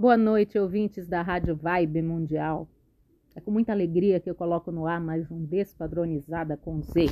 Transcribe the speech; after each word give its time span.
Boa 0.00 0.16
noite, 0.16 0.56
ouvintes 0.56 1.08
da 1.08 1.22
Rádio 1.22 1.56
Vibe 1.56 2.02
Mundial. 2.02 2.68
É 3.34 3.40
com 3.40 3.50
muita 3.50 3.72
alegria 3.72 4.20
que 4.20 4.30
eu 4.30 4.34
coloco 4.34 4.70
no 4.70 4.86
ar 4.86 5.00
mais 5.00 5.28
um 5.28 5.44
Despadronizada 5.44 6.56
com 6.56 6.80
Z, 6.80 7.06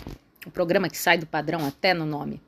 o 0.47 0.53
programa 0.53 0.88
que 0.88 0.96
sai 0.96 1.19
do 1.19 1.27
padrão 1.27 1.67
até 1.67 1.93
no 1.93 2.07
nome. 2.07 2.41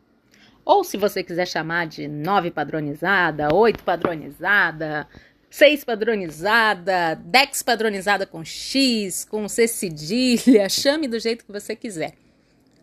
Ou 0.64 0.84
se 0.84 0.96
você 0.96 1.24
quiser 1.24 1.48
chamar 1.48 1.88
de 1.88 2.06
nove 2.06 2.52
padronizada, 2.52 3.52
oito 3.52 3.82
padronizada, 3.82 5.08
seis 5.50 5.82
padronizada, 5.82 7.16
dex 7.16 7.60
padronizada 7.60 8.24
com 8.24 8.44
X, 8.44 9.24
com 9.24 9.48
C 9.48 9.66
cedilha, 9.66 10.68
chame 10.70 11.08
do 11.08 11.18
jeito 11.18 11.44
que 11.44 11.50
você 11.50 11.74
quiser. 11.74 12.14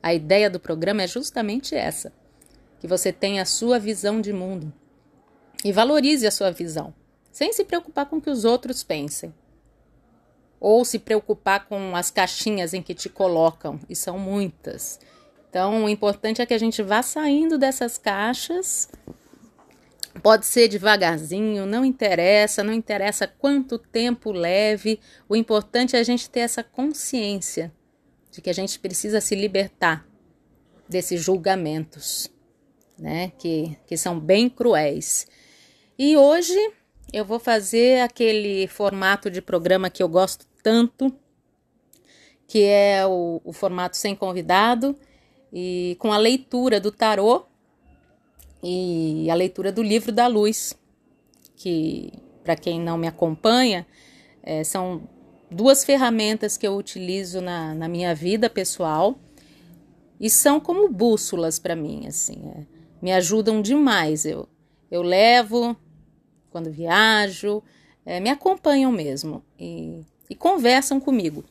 A 0.04 0.14
ideia 0.14 0.50
do 0.50 0.60
programa 0.60 1.04
é 1.04 1.08
justamente 1.08 1.74
essa: 1.74 2.12
que 2.82 2.88
você 2.88 3.14
tenha 3.14 3.44
a 3.44 3.46
sua 3.46 3.80
visão 3.80 4.20
de 4.20 4.34
mundo 4.34 4.74
e 5.64 5.72
valorize 5.72 6.28
a 6.28 6.32
sua 6.32 6.52
visão 6.52 6.94
sem 7.36 7.52
se 7.52 7.66
preocupar 7.66 8.06
com 8.06 8.16
o 8.16 8.22
que 8.22 8.30
os 8.30 8.46
outros 8.46 8.82
pensem. 8.82 9.34
Ou 10.58 10.86
se 10.86 10.98
preocupar 10.98 11.68
com 11.68 11.94
as 11.94 12.10
caixinhas 12.10 12.74
em 12.74 12.82
que 12.82 12.94
te 12.94 13.10
colocam, 13.10 13.78
e 13.90 13.96
são 13.96 14.18
muitas. 14.18 15.02
Então, 15.50 15.84
o 15.84 15.90
importante 15.90 16.42
é 16.42 16.46
que 16.46 16.54
a 16.54 16.58
gente 16.58 16.82
vá 16.82 17.02
saindo 17.02 17.58
dessas 17.58 17.98
caixas. 17.98 18.88
Pode 20.24 20.46
ser 20.46 20.70
devagarzinho, 20.70 21.66
não 21.66 21.84
interessa, 21.84 22.64
não 22.64 22.72
interessa 22.72 23.28
quanto 23.28 23.78
tempo 23.78 24.32
leve. 24.32 24.98
O 25.28 25.36
importante 25.36 25.98
é 25.98 26.00
a 26.00 26.04
gente 26.04 26.30
ter 26.30 26.40
essa 26.40 26.64
consciência 26.64 27.70
de 28.32 28.40
que 28.40 28.50
a 28.50 28.54
gente 28.54 28.80
precisa 28.80 29.20
se 29.20 29.36
libertar 29.36 30.08
desses 30.88 31.22
julgamentos, 31.22 32.32
né? 32.98 33.34
Que, 33.38 33.78
que 33.86 33.98
são 33.98 34.18
bem 34.18 34.50
cruéis. 34.50 35.28
E 36.00 36.16
hoje 36.16 36.56
eu 37.14 37.24
vou 37.24 37.40
fazer 37.40 38.02
aquele 38.02 38.68
formato 38.68 39.30
de 39.30 39.42
programa 39.42 39.90
que 39.90 40.02
eu 40.02 40.10
gosto 40.10 40.46
tanto, 40.62 41.14
que 42.48 42.64
é 42.64 43.06
o, 43.06 43.42
o 43.44 43.54
formato 43.54 43.98
sem 43.98 44.16
convidado 44.16 44.96
e 45.52 45.96
com 46.00 46.12
a 46.12 46.18
leitura 46.18 46.80
do 46.80 46.92
tarô 46.92 47.46
e 48.62 49.30
a 49.30 49.36
leitura 49.36 49.72
do 49.72 49.82
livro 49.82 50.12
da 50.12 50.28
luz, 50.28 50.78
que 51.56 52.12
para 52.44 52.56
quem 52.56 52.80
não 52.80 52.98
me 52.98 53.08
acompanha 53.08 53.86
é, 54.44 54.64
são 54.64 55.08
duas 55.50 55.84
ferramentas 55.84 56.58
que 56.58 56.68
eu 56.68 56.76
utilizo 56.76 57.42
na, 57.42 57.74
na 57.74 57.88
minha 57.88 58.14
vida 58.14 58.50
pessoal 58.50 59.18
e 60.20 60.30
são 60.30 60.60
como 60.60 60.90
bússolas 60.90 61.60
para 61.60 61.76
mim, 61.76 62.08
assim, 62.08 62.42
é, 62.56 62.66
me 63.02 63.12
ajudam 63.12 63.62
demais. 63.62 64.26
Eu, 64.26 64.48
eu 64.90 65.02
levo 65.02 65.76
quando 66.56 66.72
viajo, 66.72 67.62
é, 68.06 68.18
me 68.22 68.30
acompanham 68.30 68.90
mesmo 68.90 69.44
e, 69.60 70.06
e 70.30 70.36
conversam 70.36 71.02
comigo. 71.02 71.44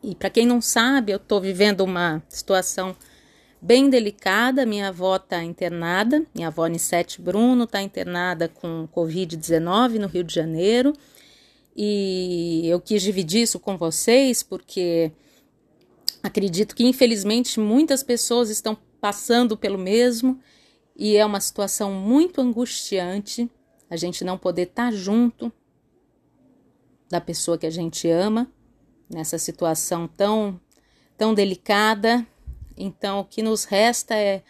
E 0.00 0.14
para 0.14 0.30
quem 0.30 0.46
não 0.46 0.60
sabe, 0.60 1.10
eu 1.10 1.16
estou 1.16 1.40
vivendo 1.40 1.80
uma 1.80 2.22
situação 2.28 2.94
bem 3.60 3.90
delicada. 3.90 4.64
Minha 4.64 4.90
avó 4.90 5.16
está 5.16 5.42
internada, 5.42 6.24
minha 6.32 6.46
avó 6.46 6.68
Nissete 6.68 7.20
Bruno 7.20 7.64
está 7.64 7.82
internada 7.82 8.46
com 8.48 8.86
Covid-19 8.94 9.98
no 9.98 10.06
Rio 10.06 10.22
de 10.22 10.32
Janeiro. 10.32 10.92
E 11.76 12.62
eu 12.68 12.80
quis 12.80 13.02
dividir 13.02 13.42
isso 13.42 13.58
com 13.58 13.76
vocês 13.76 14.40
porque 14.40 15.10
acredito 16.22 16.76
que 16.76 16.86
infelizmente 16.86 17.58
muitas 17.58 18.04
pessoas 18.04 18.50
estão 18.50 18.78
passando 19.00 19.56
pelo 19.56 19.78
mesmo 19.78 20.38
e 20.96 21.16
é 21.16 21.26
uma 21.26 21.40
situação 21.40 21.92
muito 21.92 22.40
angustiante 22.40 23.50
a 23.90 23.96
gente 23.96 24.24
não 24.24 24.38
poder 24.38 24.62
estar 24.62 24.90
tá 24.90 24.90
junto 24.90 25.52
da 27.10 27.20
pessoa 27.20 27.58
que 27.58 27.66
a 27.66 27.70
gente 27.70 28.08
ama 28.08 28.50
nessa 29.12 29.36
situação 29.36 30.06
tão 30.06 30.58
tão 31.18 31.34
delicada. 31.34 32.26
Então, 32.78 33.20
o 33.20 33.24
que 33.24 33.42
nos 33.42 33.64
resta 33.64 34.14
é 34.14 34.42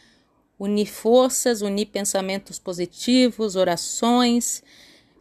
unir 0.57 0.87
forças, 0.87 1.63
unir 1.63 1.87
pensamentos 1.87 2.61
positivos, 2.61 3.57
orações, 3.57 4.63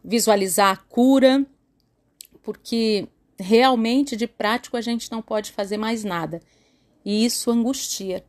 visualizar 0.04 0.72
a 0.72 0.76
cura, 0.76 1.44
porque 2.42 3.08
realmente 3.38 4.14
de 4.14 4.26
prático 4.26 4.76
a 4.76 4.80
gente 4.80 5.10
não 5.10 5.22
pode 5.22 5.50
fazer 5.50 5.76
mais 5.76 6.04
nada. 6.04 6.40
E 7.04 7.24
isso 7.24 7.50
angustia. 7.50 8.22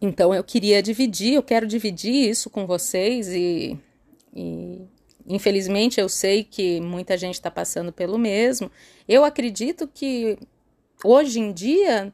Então 0.00 0.32
eu 0.32 0.44
queria 0.44 0.82
dividir, 0.82 1.34
eu 1.34 1.42
quero 1.42 1.66
dividir 1.66 2.30
isso 2.30 2.48
com 2.48 2.66
vocês 2.66 3.28
e 3.28 3.78
e 4.36 4.86
infelizmente 5.26 5.98
eu 5.98 6.10
sei 6.10 6.44
que 6.44 6.78
muita 6.78 7.16
gente 7.16 7.34
está 7.34 7.50
passando 7.50 7.90
pelo 7.90 8.18
mesmo. 8.18 8.70
Eu 9.08 9.24
acredito 9.24 9.88
que 9.88 10.38
hoje 11.02 11.40
em 11.40 11.52
dia 11.52 12.12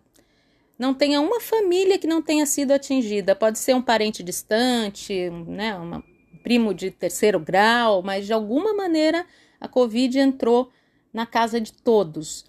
não 0.78 0.94
tenha 0.94 1.20
uma 1.20 1.40
família 1.40 1.98
que 1.98 2.06
não 2.06 2.22
tenha 2.22 2.46
sido 2.46 2.70
atingida. 2.70 3.34
Pode 3.34 3.58
ser 3.58 3.74
um 3.74 3.82
parente 3.82 4.22
distante, 4.22 5.30
né, 5.48 5.76
um 5.76 6.00
primo 6.44 6.72
de 6.72 6.92
terceiro 6.92 7.40
grau, 7.40 8.02
mas 8.02 8.24
de 8.24 8.32
alguma 8.32 8.72
maneira 8.72 9.26
a 9.60 9.66
Covid 9.66 10.16
entrou 10.18 10.70
na 11.12 11.26
casa 11.26 11.60
de 11.60 11.72
todos. 11.72 12.46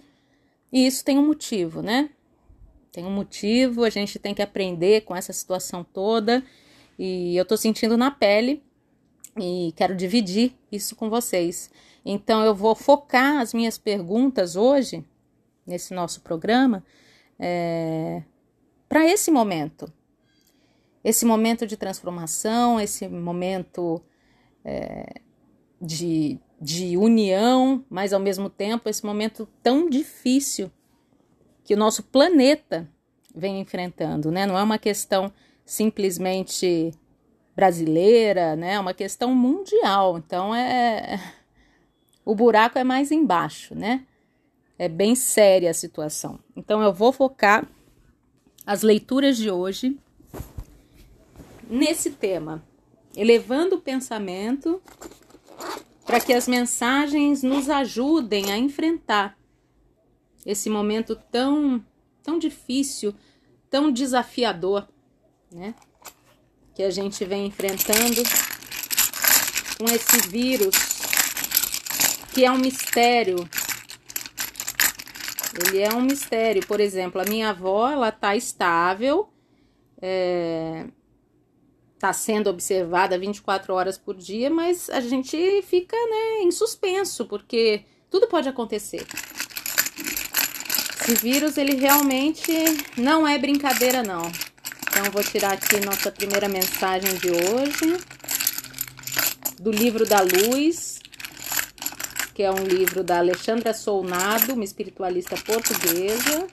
E 0.72 0.86
isso 0.86 1.04
tem 1.04 1.18
um 1.18 1.26
motivo, 1.26 1.82
né? 1.82 2.10
Tem 2.92 3.06
um 3.06 3.12
motivo, 3.12 3.84
a 3.84 3.90
gente 3.90 4.20
tem 4.20 4.36
que 4.36 4.42
aprender 4.42 5.02
com 5.02 5.16
essa 5.16 5.34
situação 5.34 5.84
toda. 5.84 6.44
E 6.98 7.36
eu 7.36 7.44
tô 7.44 7.58
sentindo 7.58 7.98
na 7.98 8.12
pele 8.12 8.64
e 9.40 9.74
quero 9.76 9.96
dividir 9.96 10.56
isso 10.72 10.96
com 10.96 11.10
vocês. 11.10 11.72
Então, 12.06 12.44
eu 12.44 12.54
vou 12.54 12.76
focar 12.76 13.40
as 13.40 13.54
minhas 13.54 13.78
perguntas 13.78 14.56
hoje, 14.56 15.04
nesse 15.66 15.94
nosso 15.94 16.22
programa, 16.22 16.84
é, 17.40 18.24
para 18.88 19.06
esse 19.06 19.32
momento. 19.32 19.92
Esse 21.04 21.26
momento 21.26 21.66
de 21.68 21.76
transformação, 21.76 22.80
esse 22.80 23.08
momento 23.08 24.02
é, 24.64 25.22
de, 25.82 26.40
de 26.62 26.96
união, 26.96 27.84
mas 27.90 28.14
ao 28.14 28.20
mesmo 28.20 28.50
tempo 28.50 28.90
esse 28.90 29.06
momento 29.06 29.48
tão 29.62 29.90
difícil 29.90 30.72
que 31.64 31.74
o 31.74 31.78
nosso 31.78 32.04
planeta 32.04 32.90
vem 33.36 33.60
enfrentando, 33.60 34.32
né? 34.32 34.46
Não 34.46 34.58
é 34.58 34.64
uma 34.64 34.78
questão 34.78 35.32
simplesmente 35.66 36.92
brasileira, 37.56 38.56
né? 38.56 38.74
É 38.74 38.80
uma 38.80 38.94
questão 38.94 39.34
mundial. 39.34 40.18
Então 40.18 40.54
é 40.54 41.20
o 42.26 42.34
buraco 42.34 42.78
é 42.78 42.84
mais 42.84 43.12
embaixo, 43.12 43.76
né? 43.76 44.06
É 44.78 44.88
bem 44.88 45.16
séria 45.16 45.70
a 45.70 45.74
situação. 45.74 46.40
Então 46.56 46.82
eu 46.82 46.94
vou 46.94 47.12
focar 47.12 47.68
as 48.66 48.82
leituras 48.82 49.38
de 49.38 49.52
hoje 49.52 49.98
nesse 51.70 52.12
tema, 52.12 52.64
elevando 53.16 53.76
o 53.76 53.82
pensamento 53.82 54.82
para 56.06 56.20
que 56.20 56.34
as 56.34 56.48
mensagens 56.48 57.44
nos 57.44 57.70
ajudem 57.70 58.52
a 58.52 58.58
enfrentar 58.58 59.38
esse 60.46 60.70
momento 60.70 61.16
tão 61.32 61.84
tão 62.22 62.40
difícil, 62.40 63.14
tão 63.70 63.92
desafiador, 63.92 64.88
né? 65.52 65.76
Que 66.76 66.84
a 66.84 66.90
gente 66.90 67.24
vem 67.26 67.48
enfrentando 67.48 68.24
com 69.78 69.86
esse 69.86 70.30
vírus, 70.30 70.76
que 72.34 72.46
é 72.46 72.52
um 72.52 72.58
mistério. 72.58 73.48
Ele 75.68 75.82
é 75.82 75.94
um 75.94 76.02
mistério. 76.02 76.66
Por 76.66 76.80
exemplo, 76.80 77.22
a 77.22 77.26
minha 77.26 77.50
avó, 77.50 77.90
ela 77.90 78.12
tá 78.12 78.36
estável, 78.36 79.30
é, 80.02 80.86
tá 82.00 82.12
sendo 82.12 82.50
observada 82.50 83.20
24 83.20 83.74
horas 83.74 83.98
por 83.98 84.16
dia, 84.16 84.50
mas 84.50 84.90
a 84.90 85.00
gente 85.00 85.62
fica, 85.62 85.96
né, 85.96 86.42
em 86.42 86.52
suspenso, 86.52 87.26
porque 87.26 87.86
tudo 88.10 88.28
pode 88.28 88.50
acontecer. 88.50 89.06
Esse 91.02 91.16
vírus, 91.16 91.58
ele 91.58 91.76
realmente 91.76 92.52
não 92.98 93.28
é 93.28 93.38
brincadeira, 93.38 94.02
não. 94.02 94.32
Então, 94.96 95.10
vou 95.12 95.24
tirar 95.24 95.54
aqui 95.54 95.84
nossa 95.84 96.12
primeira 96.12 96.48
mensagem 96.48 97.16
de 97.16 97.32
hoje, 97.32 98.00
do 99.60 99.72
livro 99.72 100.08
da 100.08 100.22
luz, 100.22 101.00
que 102.36 102.44
é 102.44 102.52
um 102.52 102.64
livro 102.64 103.04
da 103.04 103.18
Alexandra 103.18 103.74
Solnado, 103.74 104.54
uma 104.54 104.64
espiritualista 104.64 105.36
portuguesa. 105.36 106.48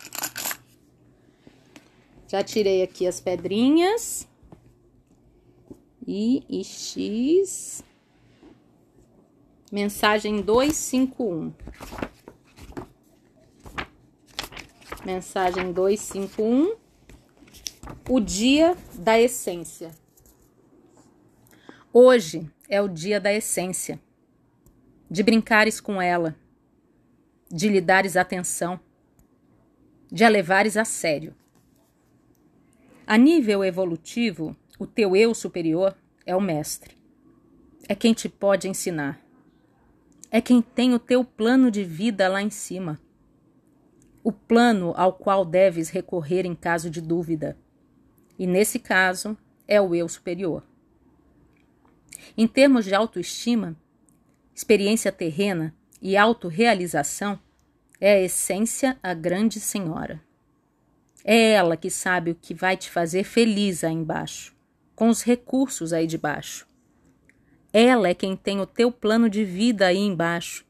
Já 2.28 2.42
tirei 2.42 2.82
aqui 2.82 3.06
as 3.06 3.20
pedrinhas. 3.20 4.26
I 6.08 6.42
e 6.48 6.64
X. 6.64 7.84
Mensagem 9.70 10.40
251. 10.40 11.52
Mensagem 15.04 15.72
251 15.74 16.89
o 18.08 18.20
dia 18.20 18.76
da 18.94 19.20
essência. 19.20 19.90
Hoje 21.92 22.50
é 22.68 22.80
o 22.80 22.88
dia 22.88 23.20
da 23.20 23.32
essência. 23.32 24.00
de 25.10 25.24
brincares 25.24 25.80
com 25.80 26.00
ela, 26.00 26.36
de 27.50 27.68
lhe 27.68 27.80
dares 27.80 28.16
atenção, 28.16 28.78
de 30.08 30.24
a 30.24 30.28
levares 30.28 30.76
a 30.76 30.84
sério. 30.84 31.34
A 33.04 33.18
nível 33.18 33.64
evolutivo, 33.64 34.56
o 34.78 34.86
teu 34.86 35.16
eu 35.16 35.34
superior 35.34 35.96
é 36.24 36.36
o 36.36 36.40
mestre. 36.40 36.96
É 37.88 37.94
quem 37.96 38.14
te 38.14 38.28
pode 38.28 38.68
ensinar. 38.68 39.20
É 40.30 40.40
quem 40.40 40.62
tem 40.62 40.94
o 40.94 40.98
teu 41.00 41.24
plano 41.24 41.72
de 41.72 41.82
vida 41.82 42.28
lá 42.28 42.40
em 42.40 42.50
cima. 42.50 43.00
O 44.22 44.30
plano 44.30 44.94
ao 44.96 45.12
qual 45.12 45.44
deves 45.44 45.88
recorrer 45.88 46.46
em 46.46 46.54
caso 46.54 46.88
de 46.88 47.00
dúvida. 47.00 47.58
E 48.40 48.46
nesse 48.46 48.78
caso, 48.78 49.36
é 49.68 49.78
o 49.82 49.94
eu 49.94 50.08
superior. 50.08 50.64
Em 52.34 52.48
termos 52.48 52.86
de 52.86 52.94
autoestima, 52.94 53.76
experiência 54.54 55.12
terrena 55.12 55.74
e 56.00 56.16
autorrealização, 56.16 57.38
é 58.00 58.14
a 58.14 58.20
essência 58.22 58.98
a 59.02 59.12
grande 59.12 59.60
senhora. 59.60 60.22
É 61.22 61.50
ela 61.50 61.76
que 61.76 61.90
sabe 61.90 62.30
o 62.30 62.34
que 62.34 62.54
vai 62.54 62.78
te 62.78 62.90
fazer 62.90 63.24
feliz 63.24 63.84
aí 63.84 63.92
embaixo, 63.92 64.56
com 64.96 65.10
os 65.10 65.22
recursos 65.22 65.92
aí 65.92 66.06
de 66.06 66.16
baixo. 66.16 66.66
Ela 67.74 68.08
é 68.08 68.14
quem 68.14 68.34
tem 68.34 68.58
o 68.58 68.64
teu 68.64 68.90
plano 68.90 69.28
de 69.28 69.44
vida 69.44 69.84
aí 69.84 69.98
embaixo 69.98 70.64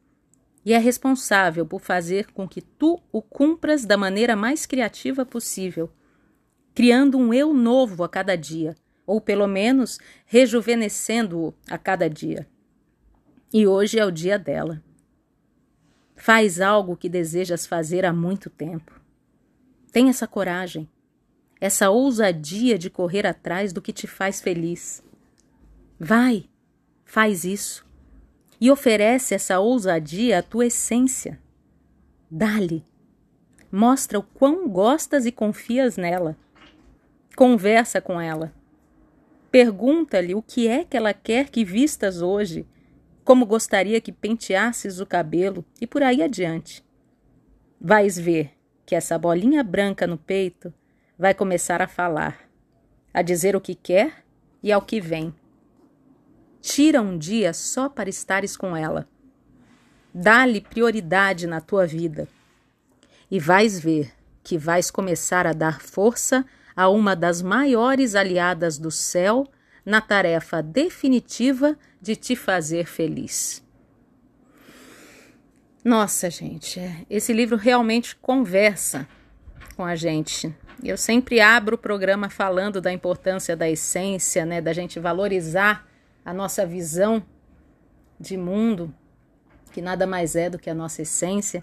e 0.64 0.73
é 0.73 0.78
responsável 0.78 1.64
por 1.64 1.81
fazer 1.81 2.32
com 2.32 2.49
que 2.49 2.62
tu 2.62 3.00
o 3.12 3.23
cumpras 3.23 3.84
da 3.84 3.96
maneira 3.96 4.34
mais 4.34 4.66
criativa 4.66 5.25
possível, 5.25 5.88
criando 6.75 7.19
um 7.19 7.32
eu 7.32 7.52
novo 7.52 8.02
a 8.05 8.08
cada 8.08 8.37
dia, 8.37 8.76
ou 9.06 9.20
pelo 9.20 9.46
menos 9.46 9.99
rejuvenescendo-o 10.26 11.55
a 11.69 11.76
cada 11.76 12.08
dia. 12.08 12.46
E 13.52 13.67
hoje 13.67 13.99
é 13.99 14.05
o 14.05 14.11
dia 14.11 14.38
dela. 14.38 14.82
Faz 16.14 16.61
algo 16.61 16.96
que 16.96 17.08
desejas 17.08 17.67
fazer 17.67 18.05
há 18.05 18.12
muito 18.12 18.49
tempo. 18.49 19.00
Tem 19.90 20.08
essa 20.08 20.26
coragem, 20.26 20.88
essa 21.61 21.90
ousadia 21.90 22.78
de 22.78 22.88
correr 22.88 23.26
atrás 23.26 23.73
do 23.73 23.82
que 23.82 23.93
te 23.93 24.06
faz 24.06 24.40
feliz. 24.40 25.02
Vai, 25.99 26.49
faz 27.05 27.44
isso 27.44 27.84
e 28.61 28.70
oferece 28.70 29.34
essa 29.34 29.58
ousadia 29.58 30.38
à 30.38 30.43
tua 30.43 30.66
essência. 30.66 31.40
Dá-lhe. 32.31 32.84
Mostra 33.73 34.19
o 34.19 34.23
quão 34.23 34.69
gostas 34.69 35.25
e 35.25 35.32
confias 35.32 35.96
nela. 35.96 36.37
Conversa 37.40 38.02
com 38.02 38.20
ela. 38.20 38.52
Pergunta-lhe 39.50 40.34
o 40.34 40.42
que 40.42 40.69
é 40.69 40.84
que 40.84 40.94
ela 40.94 41.14
quer 41.14 41.48
que 41.48 41.64
vistas 41.64 42.20
hoje 42.20 42.66
como 43.25 43.46
gostaria 43.46 43.98
que 43.98 44.12
penteasses 44.12 45.00
o 45.00 45.06
cabelo 45.06 45.64
e 45.81 45.87
por 45.87 46.02
aí 46.02 46.22
adiante. 46.22 46.84
Vais 47.81 48.19
ver 48.19 48.50
que 48.84 48.94
essa 48.94 49.19
bolinha 49.19 49.64
branca 49.64 50.06
no 50.06 50.19
peito 50.19 50.70
vai 51.19 51.32
começar 51.32 51.81
a 51.81 51.88
falar, 51.88 52.46
a 53.10 53.22
dizer 53.22 53.56
o 53.56 53.60
que 53.60 53.75
quer 53.75 54.22
e 54.62 54.70
ao 54.70 54.82
que 54.82 55.00
vem. 55.00 55.34
Tira 56.60 57.00
um 57.00 57.16
dia 57.16 57.54
só 57.54 57.88
para 57.88 58.10
estares 58.10 58.54
com 58.54 58.76
ela. 58.76 59.08
Dá-lhe 60.12 60.60
prioridade 60.60 61.46
na 61.46 61.62
tua 61.62 61.87
vida. 61.87 62.28
E 63.31 63.40
vais 63.40 63.81
ver 63.81 64.12
que 64.44 64.58
vais 64.58 64.90
começar 64.90 65.46
a 65.46 65.54
dar 65.54 65.81
força 65.81 66.44
a 66.80 66.88
uma 66.88 67.14
das 67.14 67.42
maiores 67.42 68.14
aliadas 68.14 68.78
do 68.78 68.90
céu 68.90 69.46
na 69.84 70.00
tarefa 70.00 70.62
definitiva 70.62 71.76
de 72.00 72.16
te 72.16 72.34
fazer 72.34 72.86
feliz. 72.86 73.62
Nossa, 75.84 76.30
gente, 76.30 76.80
esse 77.10 77.34
livro 77.34 77.58
realmente 77.58 78.16
conversa 78.16 79.06
com 79.76 79.84
a 79.84 79.94
gente. 79.94 80.56
Eu 80.82 80.96
sempre 80.96 81.38
abro 81.38 81.74
o 81.74 81.78
programa 81.78 82.30
falando 82.30 82.80
da 82.80 82.90
importância 82.90 83.54
da 83.54 83.68
essência, 83.68 84.46
né, 84.46 84.62
da 84.62 84.72
gente 84.72 84.98
valorizar 84.98 85.86
a 86.24 86.32
nossa 86.32 86.64
visão 86.64 87.22
de 88.18 88.38
mundo, 88.38 88.90
que 89.70 89.82
nada 89.82 90.06
mais 90.06 90.34
é 90.34 90.48
do 90.48 90.58
que 90.58 90.70
a 90.70 90.74
nossa 90.74 91.02
essência. 91.02 91.62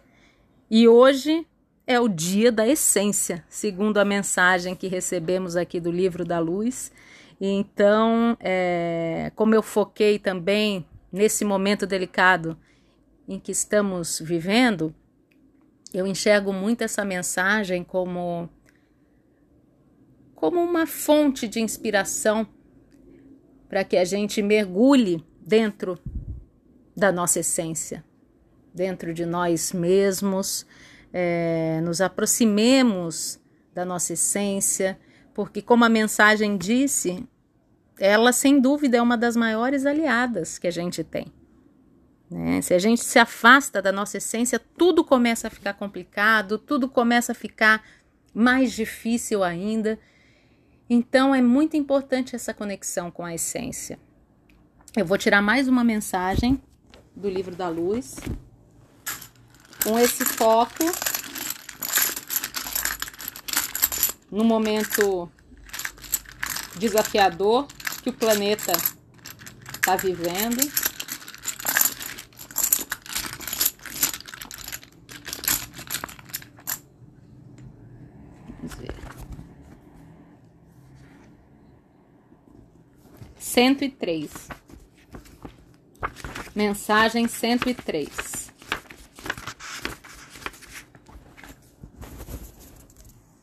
E 0.69 0.87
hoje 0.87 1.43
é 1.87 1.97
o 2.01 2.09
dia 2.09 2.51
da 2.51 2.67
essência, 2.67 3.45
segundo 3.47 3.97
a 3.97 4.03
mensagem 4.03 4.75
que 4.75 4.87
recebemos 4.87 5.55
aqui 5.55 5.79
do 5.79 5.89
livro 5.89 6.25
da 6.25 6.37
luz. 6.37 6.91
Então, 7.39 8.35
é, 8.41 9.31
como 9.35 9.55
eu 9.55 9.63
foquei 9.63 10.19
também 10.19 10.85
nesse 11.09 11.45
momento 11.45 11.87
delicado 11.87 12.57
em 13.25 13.39
que 13.39 13.53
estamos 13.53 14.19
vivendo, 14.19 14.93
eu 15.93 16.05
enxergo 16.05 16.51
muito 16.51 16.83
essa 16.83 17.05
mensagem 17.05 17.83
como 17.83 18.49
como 20.35 20.61
uma 20.61 20.85
fonte 20.85 21.47
de 21.47 21.59
inspiração 21.59 22.47
para 23.67 23.83
que 23.83 23.97
a 23.97 24.05
gente 24.05 24.39
mergulhe 24.41 25.25
dentro 25.41 25.97
da 26.95 27.11
nossa 27.11 27.39
essência, 27.39 28.03
dentro 28.71 29.13
de 29.15 29.25
nós 29.25 29.73
mesmos, 29.73 30.63
é, 31.13 31.81
nos 31.83 32.01
aproximemos 32.01 33.39
da 33.73 33.85
nossa 33.85 34.13
essência, 34.13 34.99
porque, 35.33 35.61
como 35.61 35.85
a 35.85 35.89
mensagem 35.89 36.57
disse, 36.57 37.27
ela 37.99 38.31
sem 38.31 38.59
dúvida 38.59 38.97
é 38.97 39.01
uma 39.01 39.17
das 39.17 39.35
maiores 39.35 39.85
aliadas 39.85 40.57
que 40.57 40.67
a 40.67 40.71
gente 40.71 41.03
tem. 41.03 41.27
Né? 42.29 42.61
Se 42.61 42.73
a 42.73 42.79
gente 42.79 43.03
se 43.03 43.19
afasta 43.19 43.81
da 43.81 43.91
nossa 43.91 44.17
essência, 44.17 44.59
tudo 44.59 45.03
começa 45.03 45.47
a 45.47 45.51
ficar 45.51 45.73
complicado, 45.73 46.57
tudo 46.57 46.89
começa 46.89 47.31
a 47.31 47.35
ficar 47.35 47.83
mais 48.33 48.73
difícil 48.73 49.43
ainda. 49.43 49.97
Então 50.89 51.33
é 51.33 51.41
muito 51.41 51.77
importante 51.77 52.35
essa 52.35 52.53
conexão 52.53 53.09
com 53.11 53.23
a 53.23 53.33
essência. 53.33 53.99
Eu 54.95 55.05
vou 55.05 55.17
tirar 55.17 55.41
mais 55.41 55.67
uma 55.67 55.83
mensagem 55.83 56.61
do 57.15 57.29
livro 57.29 57.55
da 57.55 57.69
luz 57.69 58.15
com 59.87 59.97
esse 59.97 60.25
foco 60.25 60.83
no 64.29 64.43
momento 64.43 65.31
desafiador 66.75 67.65
que 68.03 68.09
o 68.09 68.13
planeta 68.13 68.73
está 69.73 69.95
vivendo. 69.95 70.69
Vamos 78.49 78.75
ver. 78.75 78.93
103. 83.39 84.31
Mensagem 86.53 87.29
103. 87.29 88.36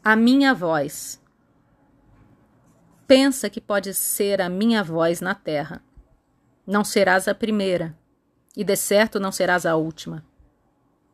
A 0.07 0.15
minha 0.15 0.53
voz. 0.53 1.19
Pensa 3.07 3.49
que 3.49 3.59
pode 3.59 3.95
ser 3.95 4.39
a 4.43 4.51
minha 4.51 4.85
voz 4.85 5.23
na 5.23 5.35
terra. 5.35 5.83
Não 6.67 6.85
serás 6.85 7.27
a 7.27 7.35
primeira, 7.35 7.99
e 8.55 8.63
de 8.63 8.77
certo 8.77 9.19
não 9.19 9.33
serás 9.33 9.65
a 9.65 9.77
última. 9.77 10.23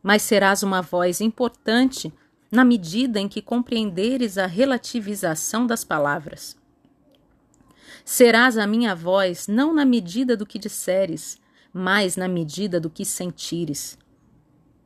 Mas 0.02 0.22
serás 0.22 0.64
uma 0.64 0.82
voz 0.82 1.20
importante 1.20 2.12
na 2.50 2.64
medida 2.64 3.20
em 3.20 3.28
que 3.28 3.40
compreenderes 3.40 4.36
a 4.36 4.46
relativização 4.46 5.68
das 5.68 5.84
palavras. 5.84 6.56
Serás 8.04 8.58
a 8.58 8.66
minha 8.66 8.92
voz 8.92 9.46
não 9.46 9.72
na 9.72 9.84
medida 9.84 10.36
do 10.36 10.44
que 10.44 10.58
disseres, 10.58 11.40
mas 11.72 12.16
na 12.16 12.26
medida 12.26 12.80
do 12.80 12.90
que 12.90 13.04
sentires. 13.04 13.96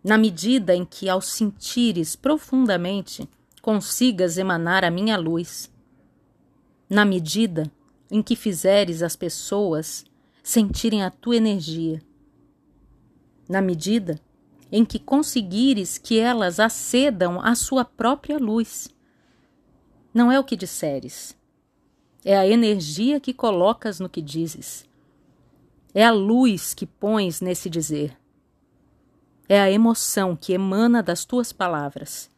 Na 0.05 0.19
medida 0.19 0.77
em 0.77 0.85
que, 0.85 1.09
ao 1.09 1.23
sentires 1.23 2.15
profundamente, 2.15 3.27
consigas 3.65 4.37
emanar 4.37 4.85
a 4.85 4.91
minha 4.91 5.17
luz. 5.17 5.73
Na 6.87 7.03
medida 7.03 7.73
em 8.11 8.23
que 8.23 8.37
fizeres 8.37 9.03
as 9.03 9.17
pessoas 9.17 10.05
sentirem 10.43 11.03
a 11.03 11.11
tua 11.11 11.37
energia. 11.37 12.03
Na 13.49 13.63
medida 13.63 14.21
em 14.71 14.85
que 14.85 14.99
conseguires 14.99 15.97
que 15.97 16.19
elas 16.19 16.61
acedam 16.61 17.41
à 17.41 17.55
sua 17.55 17.87
própria 17.87 18.37
luz. 18.37 18.95
Não 20.13 20.31
é 20.31 20.39
o 20.39 20.45
que 20.45 20.57
disseres, 20.57 21.35
é 22.23 22.37
a 22.37 22.47
energia 22.47 23.19
que 23.19 23.33
colocas 23.33 23.99
no 23.99 24.11
que 24.11 24.21
dizes. 24.21 24.85
É 25.95 26.05
a 26.05 26.13
luz 26.13 26.75
que 26.75 26.85
pões 26.85 27.41
nesse 27.41 27.71
dizer. 27.71 28.15
É 29.49 29.59
a 29.59 29.71
emoção 29.71 30.37
que 30.37 30.53
emana 30.53 31.03
das 31.03 31.25
tuas 31.25 31.51
palavras 31.51 32.34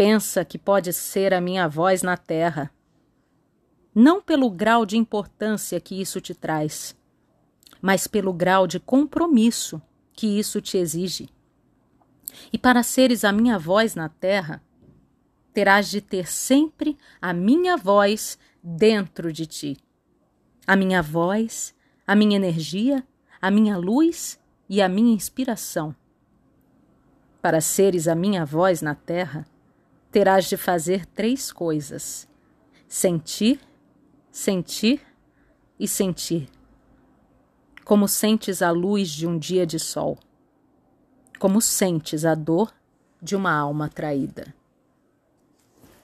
pensa 0.00 0.46
que 0.46 0.56
pode 0.56 0.94
ser 0.94 1.34
a 1.34 1.42
minha 1.42 1.68
voz 1.68 2.00
na 2.00 2.16
terra. 2.16 2.70
Não 3.94 4.18
pelo 4.22 4.48
grau 4.48 4.86
de 4.86 4.96
importância 4.96 5.78
que 5.78 6.00
isso 6.00 6.22
te 6.22 6.34
traz, 6.34 6.96
mas 7.82 8.06
pelo 8.06 8.32
grau 8.32 8.66
de 8.66 8.80
compromisso 8.80 9.78
que 10.14 10.38
isso 10.38 10.58
te 10.58 10.78
exige. 10.78 11.28
E 12.50 12.56
para 12.56 12.82
seres 12.82 13.24
a 13.24 13.30
minha 13.30 13.58
voz 13.58 13.94
na 13.94 14.08
terra, 14.08 14.64
terás 15.52 15.90
de 15.90 16.00
ter 16.00 16.26
sempre 16.26 16.96
a 17.20 17.34
minha 17.34 17.76
voz 17.76 18.38
dentro 18.64 19.30
de 19.30 19.44
ti. 19.44 19.76
A 20.66 20.76
minha 20.76 21.02
voz, 21.02 21.74
a 22.06 22.16
minha 22.16 22.36
energia, 22.36 23.06
a 23.38 23.50
minha 23.50 23.76
luz 23.76 24.40
e 24.66 24.80
a 24.80 24.88
minha 24.88 25.12
inspiração. 25.12 25.94
Para 27.42 27.60
seres 27.60 28.08
a 28.08 28.14
minha 28.14 28.46
voz 28.46 28.80
na 28.80 28.94
terra, 28.94 29.46
terás 30.10 30.46
de 30.46 30.56
fazer 30.56 31.06
três 31.06 31.52
coisas: 31.52 32.28
sentir, 32.88 33.60
sentir 34.30 35.00
e 35.78 35.86
sentir. 35.86 36.48
Como 37.84 38.06
sentes 38.06 38.62
a 38.62 38.70
luz 38.70 39.08
de 39.10 39.26
um 39.26 39.38
dia 39.38 39.66
de 39.66 39.78
sol, 39.78 40.18
como 41.38 41.60
sentes 41.60 42.24
a 42.24 42.34
dor 42.34 42.72
de 43.20 43.34
uma 43.34 43.52
alma 43.52 43.88
traída. 43.88 44.54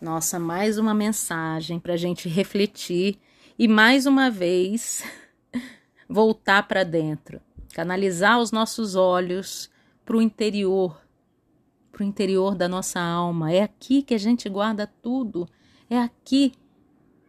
Nossa, 0.00 0.38
mais 0.38 0.78
uma 0.78 0.92
mensagem 0.92 1.78
para 1.78 1.94
a 1.94 1.96
gente 1.96 2.28
refletir 2.28 3.18
e 3.58 3.66
mais 3.66 4.04
uma 4.04 4.30
vez 4.30 5.02
voltar 6.08 6.66
para 6.68 6.84
dentro, 6.84 7.40
canalizar 7.72 8.38
os 8.38 8.52
nossos 8.52 8.94
olhos 8.94 9.70
para 10.04 10.16
o 10.16 10.22
interior, 10.22 11.00
para 11.96 12.04
o 12.04 12.06
interior 12.06 12.54
da 12.54 12.68
nossa 12.68 13.00
alma. 13.00 13.50
É 13.50 13.62
aqui 13.62 14.02
que 14.02 14.12
a 14.12 14.18
gente 14.18 14.50
guarda 14.50 14.86
tudo, 14.86 15.48
é 15.88 15.98
aqui 15.98 16.52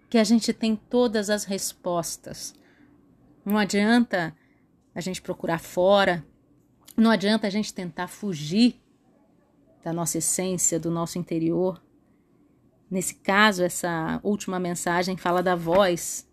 que 0.09 0.17
a 0.17 0.25
gente 0.25 0.51
tem 0.51 0.75
todas 0.75 1.29
as 1.29 1.45
respostas. 1.45 2.53
Não 3.45 3.57
adianta 3.57 4.35
a 4.93 4.99
gente 4.99 5.21
procurar 5.21 5.59
fora, 5.59 6.25
não 6.97 7.09
adianta 7.09 7.47
a 7.47 7.49
gente 7.49 7.73
tentar 7.73 8.09
fugir 8.09 8.77
da 9.81 9.93
nossa 9.93 10.17
essência, 10.17 10.77
do 10.77 10.91
nosso 10.91 11.17
interior. 11.17 11.81
Nesse 12.91 13.15
caso, 13.15 13.63
essa 13.63 14.19
última 14.21 14.59
mensagem 14.59 15.15
fala 15.15 15.41
da 15.41 15.55
voz, 15.55 16.27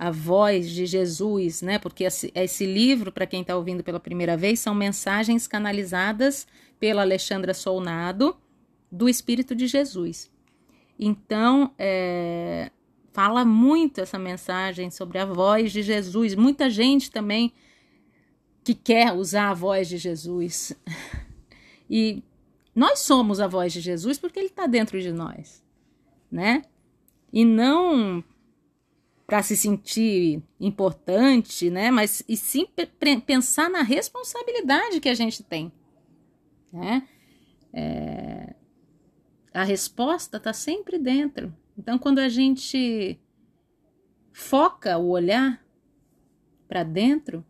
a 0.00 0.10
voz 0.10 0.70
de 0.70 0.86
Jesus, 0.86 1.60
né? 1.60 1.78
Porque 1.78 2.04
esse, 2.04 2.64
livro, 2.64 3.12
para 3.12 3.26
quem 3.26 3.42
está 3.42 3.54
ouvindo 3.54 3.84
pela 3.84 4.00
primeira 4.00 4.34
vez, 4.34 4.58
são 4.58 4.74
mensagens 4.74 5.46
canalizadas 5.46 6.46
pela 6.78 7.02
Alexandra 7.02 7.52
Solnado 7.52 8.34
do 8.90 9.08
Espírito 9.10 9.54
de 9.54 9.66
Jesus. 9.66 10.30
Então, 10.98 11.74
é, 11.78 12.70
fala 13.12 13.44
muito 13.44 14.00
essa 14.00 14.18
mensagem 14.18 14.90
sobre 14.90 15.18
a 15.18 15.26
voz 15.26 15.70
de 15.70 15.82
Jesus. 15.82 16.34
Muita 16.34 16.70
gente 16.70 17.10
também 17.10 17.52
que 18.64 18.72
quer 18.72 19.12
usar 19.12 19.50
a 19.50 19.54
voz 19.54 19.88
de 19.88 19.98
Jesus. 19.98 20.72
E 21.92 22.22
nós 22.72 23.00
somos 23.00 23.40
a 23.40 23.48
voz 23.48 23.72
de 23.72 23.80
Jesus 23.80 24.16
porque 24.16 24.38
ele 24.38 24.46
está 24.46 24.64
dentro 24.68 25.00
de 25.02 25.10
nós 25.10 25.60
né? 26.30 26.62
E 27.32 27.44
não 27.44 28.22
para 29.30 29.44
se 29.44 29.56
sentir 29.56 30.42
importante, 30.58 31.70
né? 31.70 31.88
Mas 31.88 32.20
e 32.28 32.36
sim 32.36 32.66
pensar 33.24 33.70
na 33.70 33.80
responsabilidade 33.80 34.98
que 34.98 35.08
a 35.08 35.14
gente 35.14 35.44
tem, 35.44 35.70
né? 36.72 37.06
É, 37.72 38.56
a 39.54 39.62
resposta 39.62 40.36
está 40.36 40.52
sempre 40.52 40.98
dentro. 40.98 41.56
Então, 41.78 41.96
quando 41.96 42.18
a 42.18 42.28
gente 42.28 43.20
foca 44.32 44.98
o 44.98 45.10
olhar 45.10 45.64
para 46.66 46.82
dentro, 46.82 47.46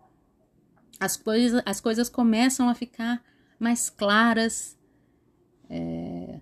as 1.01 1.17
coisas, 1.17 1.63
as 1.65 1.81
coisas 1.81 2.11
começam 2.11 2.69
a 2.69 2.75
ficar 2.75 3.25
mais 3.59 3.89
claras, 3.89 4.79
é, 5.71 6.41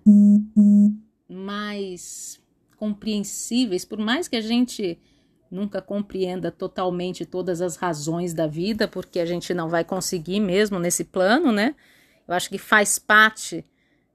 mais 1.29 2.43
compreensíveis, 2.75 3.85
por 3.85 3.99
mais 3.99 4.27
que 4.27 4.35
a 4.35 4.41
gente 4.41 4.99
nunca 5.51 5.81
compreenda 5.81 6.51
totalmente 6.51 7.25
todas 7.25 7.61
as 7.61 7.75
razões 7.75 8.33
da 8.33 8.47
vida, 8.47 8.87
porque 8.87 9.19
a 9.19 9.25
gente 9.25 9.53
não 9.53 9.69
vai 9.69 9.83
conseguir 9.83 10.39
mesmo 10.39 10.79
nesse 10.79 11.03
plano, 11.03 11.51
né? 11.51 11.75
Eu 12.27 12.33
acho 12.33 12.49
que 12.49 12.57
faz 12.57 12.99
parte 12.99 13.65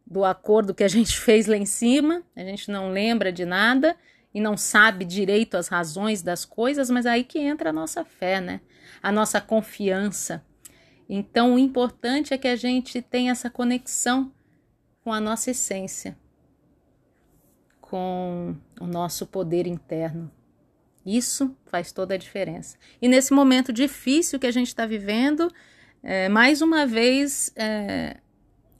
do 0.07 0.25
acordo 0.25 0.75
que 0.75 0.85
a 0.85 0.89
gente 0.89 1.17
fez 1.19 1.47
lá 1.47 1.57
em 1.57 1.67
cima, 1.67 2.23
a 2.37 2.43
gente 2.43 2.71
não 2.71 2.91
lembra 2.91 3.33
de 3.33 3.45
nada 3.45 3.97
e 4.33 4.41
não 4.41 4.57
sabe 4.57 5.05
direito 5.05 5.57
as 5.57 5.69
razões 5.69 6.23
das 6.23 6.45
coisas, 6.45 6.91
mas 6.91 7.07
aí 7.07 7.25
que 7.25 7.39
entra 7.39 7.71
a 7.71 7.73
nossa 7.73 8.05
fé, 8.05 8.41
né? 8.41 8.61
A 9.03 9.13
nossa 9.13 9.41
confiança. 9.41 10.45
Então, 11.09 11.55
o 11.55 11.59
importante 11.59 12.33
é 12.33 12.39
que 12.39 12.49
a 12.49 12.57
gente 12.57 13.03
tenha 13.03 13.33
essa 13.33 13.51
conexão 13.51 14.33
com 15.03 15.13
a 15.13 15.21
nossa 15.21 15.51
essência 15.51 16.17
com 17.95 18.57
o 18.81 18.87
nosso 18.89 19.25
poder 19.25 19.69
interno. 19.69 20.29
Isso 21.05 21.55
faz 21.67 21.93
toda 21.93 22.15
a 22.15 22.19
diferença. 22.19 22.77
E 23.01 23.09
nesse 23.09 23.33
momento 23.33 23.73
difícil 23.73 24.39
que 24.39 24.47
a 24.47 24.51
gente 24.51 24.69
está 24.69 24.87
vivendo, 24.87 25.53
é, 26.03 26.29
mais 26.29 26.63
uma 26.63 26.87
vez, 26.87 27.53
é, 27.57 28.17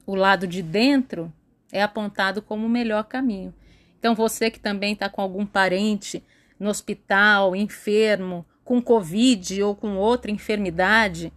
o 0.07 0.15
lado 0.15 0.47
de 0.47 0.63
dentro 0.63 1.33
é 1.71 1.83
apontado 1.83 2.41
como 2.41 2.67
o 2.67 2.69
melhor 2.69 3.05
caminho. 3.05 3.53
Então, 3.99 4.15
você 4.15 4.51
que 4.51 4.61
também 4.61 4.93
está 4.93 5.09
com 5.09 5.21
algum 5.21 5.45
parente 5.45 6.23
no 6.59 6.69
hospital, 6.69 7.57
enfermo, 7.57 8.45
com 8.65 8.81
Covid 8.81 9.63
ou 9.63 9.75
com 9.75 9.97
outra 9.97 10.31
enfermidade, 10.31 11.33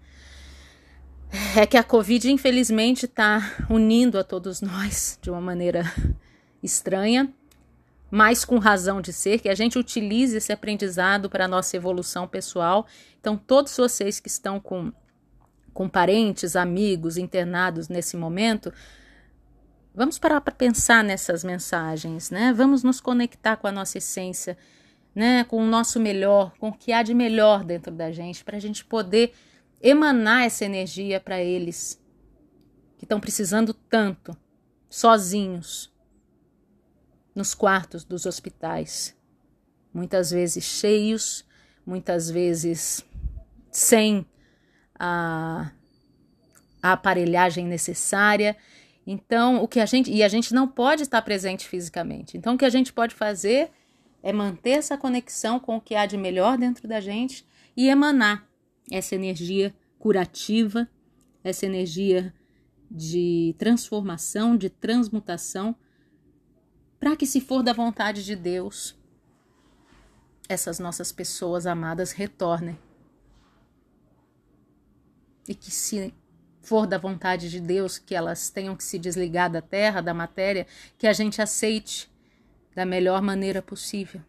é 1.55 1.65
que 1.65 1.77
a 1.77 1.83
Covid, 1.83 2.31
infelizmente, 2.31 3.05
está 3.05 3.55
unindo 3.69 4.17
a 4.17 4.23
todos 4.23 4.61
nós 4.61 5.19
de 5.21 5.29
uma 5.29 5.41
maneira 5.41 5.83
estranha 6.63 7.33
mais 8.09 8.45
com 8.45 8.57
razão 8.57 9.01
de 9.01 9.11
ser, 9.11 9.39
que 9.39 9.49
a 9.49 9.55
gente 9.55 9.77
utilize 9.77 10.37
esse 10.37 10.51
aprendizado 10.51 11.29
para 11.29 11.45
a 11.45 11.47
nossa 11.47 11.75
evolução 11.75 12.27
pessoal. 12.27 12.85
Então, 13.19 13.37
todos 13.37 13.75
vocês 13.75 14.19
que 14.19 14.29
estão 14.29 14.59
com, 14.59 14.91
com 15.73 15.89
parentes, 15.89 16.55
amigos 16.55 17.17
internados 17.17 17.89
nesse 17.89 18.15
momento, 18.15 18.73
vamos 19.93 20.17
parar 20.17 20.39
para 20.39 20.53
pensar 20.53 21.03
nessas 21.03 21.43
mensagens, 21.43 22.31
né? 22.31 22.53
Vamos 22.53 22.81
nos 22.83 23.01
conectar 23.01 23.57
com 23.57 23.67
a 23.67 23.71
nossa 23.71 23.97
essência, 23.97 24.57
né? 25.13 25.43
Com 25.43 25.61
o 25.61 25.67
nosso 25.67 25.99
melhor, 25.99 26.53
com 26.57 26.69
o 26.69 26.73
que 26.73 26.93
há 26.93 27.03
de 27.03 27.13
melhor 27.13 27.63
dentro 27.63 27.91
da 27.91 28.11
gente, 28.11 28.43
para 28.43 28.55
a 28.55 28.61
gente 28.61 28.85
poder 28.85 29.33
emanar 29.81 30.45
essa 30.45 30.63
energia 30.63 31.19
para 31.19 31.41
eles 31.41 32.01
que 32.97 33.05
estão 33.05 33.19
precisando 33.19 33.73
tanto, 33.73 34.35
sozinhos 34.89 35.95
nos 37.37 37.53
quartos 37.53 38.03
dos 38.03 38.25
hospitais, 38.25 39.15
muitas 39.93 40.31
vezes 40.31 40.63
cheios, 40.63 41.45
muitas 41.85 42.31
vezes 42.31 43.05
sem 43.71 44.25
a, 44.97 45.71
a 46.81 46.93
aparelhagem 46.93 47.67
necessária. 47.67 48.57
Então, 49.05 49.61
o 49.61 49.67
que 49.67 49.79
a 49.79 49.85
gente 49.85 50.11
e 50.11 50.23
a 50.23 50.27
gente 50.27 50.51
não 50.51 50.67
pode 50.67 51.03
estar 51.03 51.21
presente 51.21 51.67
fisicamente. 51.67 52.35
Então, 52.35 52.55
o 52.55 52.57
que 52.57 52.65
a 52.65 52.71
gente 52.71 52.91
pode 52.91 53.13
fazer 53.13 53.69
é 54.23 54.33
manter 54.33 54.71
essa 54.71 54.97
conexão 54.97 55.59
com 55.59 55.77
o 55.77 55.81
que 55.81 55.93
há 55.93 56.07
de 56.07 56.17
melhor 56.17 56.57
dentro 56.57 56.87
da 56.87 56.99
gente 56.99 57.45
e 57.75 57.87
emanar 57.87 58.49
essa 58.91 59.13
energia 59.13 59.75
curativa, 59.99 60.89
essa 61.43 61.67
energia 61.67 62.33
de 62.89 63.53
transformação, 63.59 64.57
de 64.57 64.71
transmutação 64.71 65.75
para 66.99 67.15
que, 67.15 67.25
se 67.25 67.39
for 67.39 67.61
da 67.61 67.73
vontade 67.73 68.23
de 68.23 68.35
Deus, 68.35 68.95
essas 70.49 70.79
nossas 70.79 71.11
pessoas 71.11 71.67
amadas 71.67 72.11
retornem. 72.11 72.77
E 75.47 75.53
que, 75.53 75.71
se 75.71 76.13
for 76.61 76.85
da 76.85 76.97
vontade 76.97 77.49
de 77.49 77.61
Deus 77.61 77.97
que 77.97 78.15
elas 78.15 78.49
tenham 78.49 78.75
que 78.75 78.83
se 78.83 78.99
desligar 78.99 79.49
da 79.49 79.61
terra, 79.61 80.01
da 80.01 80.13
matéria, 80.13 80.67
que 80.97 81.07
a 81.07 81.13
gente 81.13 81.41
aceite 81.41 82.11
da 82.75 82.85
melhor 82.85 83.21
maneira 83.21 83.61
possível, 83.61 84.21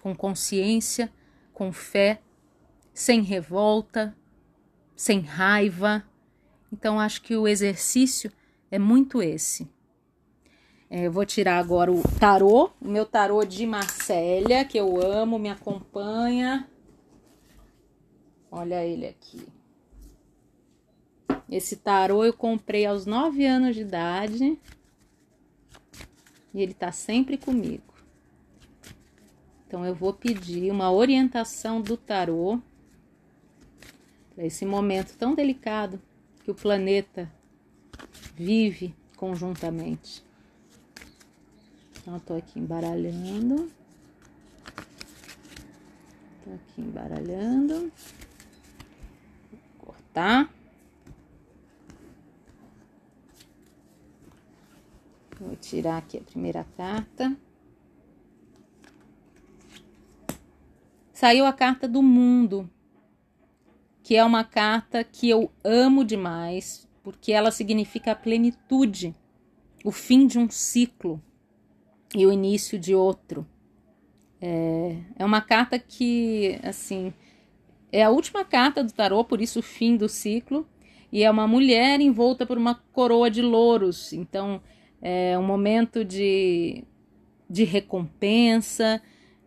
com 0.00 0.14
consciência, 0.14 1.12
com 1.52 1.72
fé, 1.72 2.22
sem 2.94 3.22
revolta, 3.22 4.16
sem 4.96 5.20
raiva. 5.20 6.04
Então, 6.72 6.98
acho 6.98 7.22
que 7.22 7.36
o 7.36 7.46
exercício 7.46 8.32
é 8.70 8.78
muito 8.78 9.22
esse 9.22 9.68
eu 10.90 11.12
vou 11.12 11.26
tirar 11.26 11.58
agora 11.58 11.92
o 11.92 12.02
tarô, 12.18 12.70
o 12.80 12.88
meu 12.88 13.04
tarô 13.04 13.44
de 13.44 13.66
Marcélia, 13.66 14.64
que 14.64 14.78
eu 14.78 15.00
amo, 15.02 15.38
me 15.38 15.50
acompanha. 15.50 16.68
Olha 18.50 18.84
ele 18.84 19.06
aqui. 19.06 19.46
Esse 21.50 21.76
tarô 21.76 22.24
eu 22.24 22.32
comprei 22.32 22.86
aos 22.86 23.04
9 23.04 23.44
anos 23.44 23.74
de 23.76 23.82
idade. 23.82 24.58
E 26.54 26.62
ele 26.62 26.72
tá 26.72 26.90
sempre 26.90 27.36
comigo. 27.36 27.94
Então 29.66 29.84
eu 29.84 29.94
vou 29.94 30.14
pedir 30.14 30.70
uma 30.70 30.90
orientação 30.90 31.82
do 31.82 31.98
tarô 31.98 32.58
para 34.34 34.46
esse 34.46 34.64
momento 34.64 35.16
tão 35.18 35.34
delicado 35.34 36.00
que 36.42 36.50
o 36.50 36.54
planeta 36.54 37.30
vive 38.34 38.94
conjuntamente. 39.16 40.27
Então, 42.08 42.16
eu 42.16 42.20
tô 42.20 42.34
aqui 42.36 42.58
embaralhando. 42.58 43.70
Tô 46.42 46.54
aqui 46.54 46.80
embaralhando. 46.80 47.92
Vou 49.50 49.60
cortar. 49.76 50.50
Vou 55.38 55.54
tirar 55.56 55.98
aqui 55.98 56.16
a 56.16 56.22
primeira 56.22 56.64
carta. 56.78 57.36
Saiu 61.12 61.44
a 61.44 61.52
carta 61.52 61.86
do 61.86 62.02
mundo, 62.02 62.70
que 64.02 64.16
é 64.16 64.24
uma 64.24 64.44
carta 64.44 65.04
que 65.04 65.28
eu 65.28 65.52
amo 65.62 66.02
demais, 66.02 66.88
porque 67.02 67.32
ela 67.32 67.50
significa 67.50 68.12
a 68.12 68.16
plenitude, 68.16 69.14
o 69.84 69.92
fim 69.92 70.26
de 70.26 70.38
um 70.38 70.48
ciclo 70.48 71.22
e 72.14 72.26
o 72.26 72.32
início 72.32 72.78
de 72.78 72.94
outro. 72.94 73.46
É, 74.40 74.96
é 75.16 75.24
uma 75.24 75.40
carta 75.40 75.78
que, 75.78 76.58
assim, 76.62 77.12
é 77.90 78.02
a 78.02 78.10
última 78.10 78.44
carta 78.44 78.82
do 78.84 78.92
tarô, 78.92 79.24
por 79.24 79.40
isso 79.40 79.60
o 79.60 79.62
fim 79.62 79.96
do 79.96 80.08
ciclo, 80.08 80.66
e 81.10 81.22
é 81.22 81.30
uma 81.30 81.46
mulher 81.46 82.00
envolta 82.00 82.46
por 82.46 82.58
uma 82.58 82.74
coroa 82.92 83.30
de 83.30 83.42
louros. 83.42 84.12
Então, 84.12 84.60
é 85.00 85.38
um 85.38 85.42
momento 85.42 86.04
de, 86.04 86.84
de 87.48 87.64
recompensa, 87.64 89.02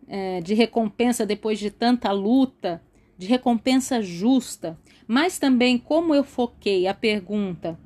é, 0.08 0.40
de 0.40 0.54
recompensa 0.54 1.24
depois 1.24 1.58
de 1.58 1.70
tanta 1.70 2.10
luta, 2.10 2.82
de 3.16 3.26
recompensa 3.26 4.02
justa, 4.02 4.78
mas 5.06 5.38
também 5.38 5.78
como 5.78 6.14
eu 6.14 6.24
foquei 6.24 6.86
a 6.86 6.94
pergunta 6.94 7.78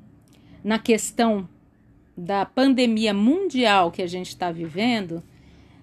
na 0.64 0.78
questão 0.78 1.48
da 2.16 2.46
pandemia 2.46 3.12
mundial 3.12 3.90
que 3.90 4.02
a 4.02 4.06
gente 4.06 4.28
está 4.28 4.50
vivendo, 4.50 5.22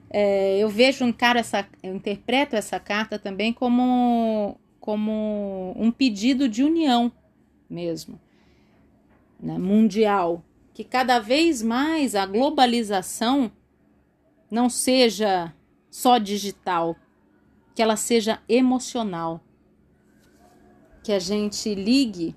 é, 0.09 0.57
eu 0.57 0.69
vejo, 0.69 1.05
encaro 1.05 1.39
essa, 1.39 1.67
eu 1.81 1.95
interpreto 1.95 2.55
essa 2.55 2.79
carta 2.79 3.19
também 3.19 3.51
como, 3.53 4.57
como 4.79 5.73
um 5.75 5.91
pedido 5.91 6.47
de 6.47 6.63
união 6.63 7.11
mesmo, 7.69 8.19
né, 9.39 9.57
mundial, 9.57 10.43
que 10.73 10.83
cada 10.83 11.19
vez 11.19 11.61
mais 11.61 12.15
a 12.15 12.25
globalização 12.25 13.51
não 14.49 14.69
seja 14.69 15.53
só 15.89 16.17
digital, 16.17 16.95
que 17.75 17.81
ela 17.81 17.95
seja 17.95 18.39
emocional, 18.47 19.41
que 21.03 21.11
a 21.11 21.19
gente 21.19 21.73
ligue 21.73 22.35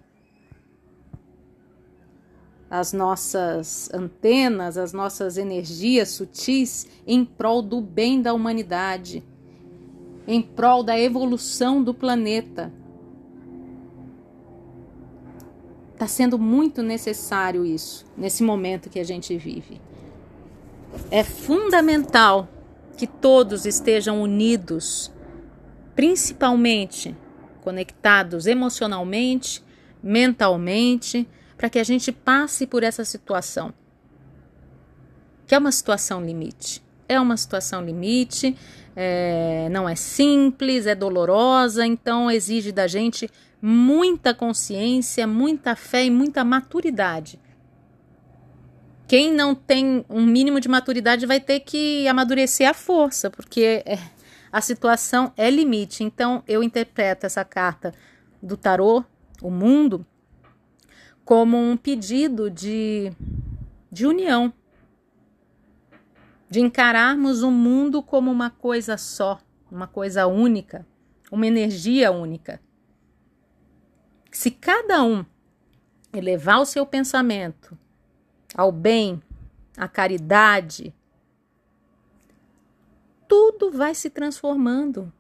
as 2.71 2.93
nossas 2.93 3.89
antenas, 3.93 4.77
as 4.77 4.93
nossas 4.93 5.39
energias 5.39 6.11
sutis 6.11 6.87
em 7.07 7.25
prol 7.25 7.63
do 7.63 7.81
bem 7.81 8.21
da 8.21 8.33
humanidade, 8.33 9.23
em 10.27 10.43
prol 10.43 10.83
da 10.83 10.99
evolução 10.99 11.83
do 11.83 11.95
planeta. 11.95 12.73
Está 15.93 16.07
sendo 16.07 16.39
muito 16.39 16.83
necessário 16.83 17.65
isso 17.65 18.05
nesse 18.17 18.43
momento 18.43 18.91
que 18.91 18.99
a 18.99 19.05
gente 19.05 19.37
vive. 19.39 19.81
É 21.11 21.23
fundamental 21.23 22.49
que 22.97 23.07
todos 23.07 23.65
estejam 23.65 24.21
unidos, 24.21 25.11
principalmente 25.95 27.17
conectados 27.63 28.47
emocionalmente, 28.47 29.63
mentalmente, 30.03 31.29
para 31.57 31.71
que 31.71 31.79
a 31.79 31.85
gente 31.85 32.13
passe 32.13 32.67
por 32.67 32.83
essa 32.83 33.05
situação. 33.05 33.73
Que 35.47 35.55
é 35.55 35.59
uma 35.59 35.73
situação 35.73 36.25
limite. 36.25 36.83
É 37.09 37.21
uma 37.21 37.37
situação 37.37 37.85
limite, 37.85 38.57
é, 38.97 39.69
não 39.71 39.89
é 39.89 39.95
simples, 39.95 40.87
é 40.87 40.95
dolorosa, 40.95 41.87
então 41.87 42.29
exige 42.29 42.73
da 42.73 42.89
gente 42.89 43.31
muita 43.63 44.35
consciência, 44.35 45.25
muita 45.27 45.77
fé 45.77 46.05
e 46.05 46.11
muita 46.11 46.45
maturidade. 46.45 47.39
Quem 49.07 49.33
não 49.33 49.55
tem 49.55 50.05
um 50.11 50.27
mínimo 50.27 50.61
de 50.61 50.69
maturidade 50.69 51.27
vai 51.27 51.39
ter 51.39 51.61
que 51.61 52.09
amadurecer 52.09 52.69
a 52.69 52.75
força, 52.75 53.31
porque 53.31 53.85
é, 53.87 53.99
a 54.51 54.61
situação 54.61 55.33
é 55.37 55.49
limite. 55.49 56.03
Então 56.03 56.43
eu 56.47 56.63
interpreto 56.63 57.25
essa 57.25 57.45
carta 57.45 57.95
do 58.43 58.57
tarô, 58.57 59.05
o 59.41 59.51
mundo, 59.51 60.05
como 61.27 61.59
um 61.59 61.77
pedido 61.77 62.51
de, 62.51 63.13
de 63.93 64.07
união, 64.07 64.51
de 66.49 66.61
encararmos 66.61 67.43
o 67.43 67.51
mundo 67.51 68.03
como 68.03 68.31
uma 68.31 68.49
coisa 68.49 68.97
só, 68.97 69.39
uma 69.71 69.87
coisa 69.87 70.27
única, 70.27 70.87
uma 71.31 71.47
energia 71.47 72.11
única 72.11 72.65
se 74.37 74.51
cada 74.51 75.03
um 75.03 75.25
elevar 76.13 76.61
o 76.61 76.67
seu 76.67 76.85
pensamento 76.85 77.77
ao 78.55 78.71
bem, 78.71 79.23
à 79.79 79.89
caridade, 79.89 80.95
tudo 83.27 83.71
vai 83.73 83.95
se 83.95 84.11
transformando. 84.11 85.11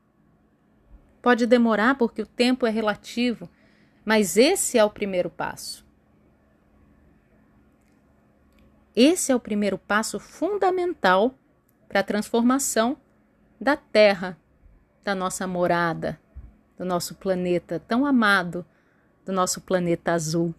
Pode 1.22 1.46
demorar 1.46 1.96
porque 1.96 2.20
o 2.20 2.26
tempo 2.26 2.66
é 2.66 2.70
relativo, 2.70 3.48
mas 4.04 4.36
esse 4.36 4.76
é 4.76 4.84
o 4.84 4.90
primeiro 4.90 5.30
passo. 5.30 5.85
Esse 8.96 9.30
é 9.30 9.36
o 9.36 9.40
primeiro 9.40 9.76
passo 9.76 10.18
fundamental 10.18 11.34
para 11.86 12.00
a 12.00 12.02
transformação 12.02 12.96
da 13.60 13.76
Terra, 13.76 14.38
da 15.04 15.14
nossa 15.14 15.46
morada, 15.46 16.18
do 16.78 16.84
nosso 16.86 17.14
planeta 17.14 17.78
tão 17.78 18.06
amado 18.06 18.64
do 19.22 19.34
nosso 19.34 19.60
planeta 19.60 20.12
azul. 20.12 20.54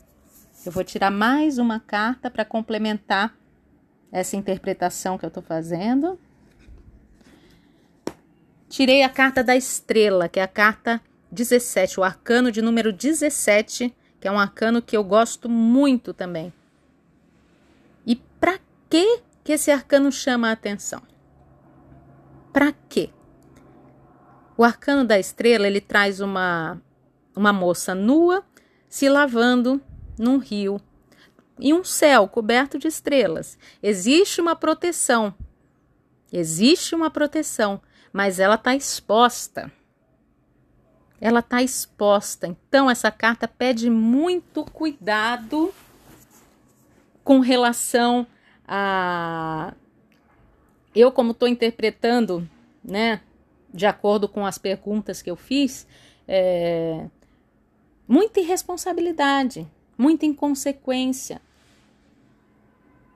Eu 0.63 0.71
vou 0.71 0.83
tirar 0.83 1.09
mais 1.09 1.57
uma 1.57 1.79
carta 1.79 2.29
para 2.29 2.45
complementar 2.45 3.35
essa 4.11 4.35
interpretação 4.35 5.17
que 5.17 5.25
eu 5.25 5.29
estou 5.29 5.41
fazendo. 5.41 6.19
Tirei 8.69 9.01
a 9.01 9.09
carta 9.09 9.43
da 9.43 9.55
estrela, 9.55 10.29
que 10.29 10.39
é 10.39 10.43
a 10.43 10.47
carta 10.47 11.01
17, 11.31 11.99
o 11.99 12.03
arcano 12.03 12.51
de 12.51 12.61
número 12.61 12.93
17, 12.93 13.95
que 14.19 14.27
é 14.27 14.31
um 14.31 14.39
arcano 14.39 14.79
que 14.79 14.95
eu 14.95 15.03
gosto 15.03 15.49
muito 15.49 16.13
também. 16.13 16.53
Que 18.89 19.21
que 19.43 19.53
esse 19.53 19.71
arcano 19.71 20.11
chama 20.11 20.49
a 20.49 20.51
atenção? 20.51 21.01
Para 22.51 22.73
quê? 22.89 23.09
O 24.57 24.63
arcano 24.63 25.05
da 25.05 25.17
estrela, 25.17 25.67
ele 25.67 25.79
traz 25.79 26.19
uma 26.19 26.81
uma 27.35 27.53
moça 27.53 27.93
nua 27.93 28.43
se 28.89 29.07
lavando 29.07 29.81
num 30.17 30.37
rio 30.37 30.81
e 31.59 31.73
um 31.73 31.83
céu 31.83 32.27
coberto 32.27 32.77
de 32.77 32.87
estrelas. 32.87 33.57
Existe 33.81 34.41
uma 34.41 34.55
proteção. 34.55 35.33
Existe 36.31 36.93
uma 36.95 37.09
proteção, 37.09 37.81
mas 38.11 38.39
ela 38.39 38.55
está 38.55 38.75
exposta. 38.75 39.71
Ela 41.19 41.39
está 41.39 41.63
exposta. 41.63 42.47
Então, 42.47 42.89
essa 42.89 43.09
carta 43.09 43.47
pede 43.47 43.89
muito 43.89 44.63
cuidado 44.65 45.73
com 47.23 47.39
relação 47.39 48.27
a. 48.67 49.73
Eu, 50.95 51.11
como 51.11 51.31
estou 51.31 51.47
interpretando, 51.47 52.47
né, 52.83 53.21
de 53.73 53.85
acordo 53.85 54.27
com 54.27 54.45
as 54.45 54.57
perguntas 54.57 55.21
que 55.21 55.29
eu 55.29 55.35
fiz, 55.35 55.87
é, 56.27 57.07
muita 58.07 58.39
irresponsabilidade, 58.39 59.67
muita 59.97 60.25
inconsequência. 60.25 61.41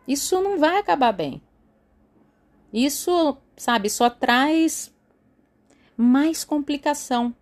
Isso 0.07 0.41
não 0.41 0.59
vai 0.59 0.77
acabar 0.77 1.11
bem. 1.11 1.41
Isso, 2.73 3.37
sabe, 3.57 3.89
só 3.89 4.09
traz 4.09 4.93
mais 5.97 6.43
complicação. 6.43 7.35